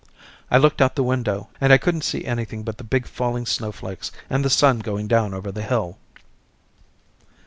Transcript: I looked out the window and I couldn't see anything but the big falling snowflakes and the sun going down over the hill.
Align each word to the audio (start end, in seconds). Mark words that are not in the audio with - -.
I 0.49 0.57
looked 0.57 0.81
out 0.81 0.95
the 0.95 1.03
window 1.03 1.49
and 1.61 1.71
I 1.71 1.77
couldn't 1.77 2.01
see 2.01 2.25
anything 2.25 2.63
but 2.63 2.79
the 2.79 2.83
big 2.83 3.05
falling 3.05 3.45
snowflakes 3.45 4.11
and 4.31 4.43
the 4.43 4.49
sun 4.49 4.79
going 4.79 5.07
down 5.07 5.31
over 5.35 5.51
the 5.51 5.61
hill. 5.61 5.99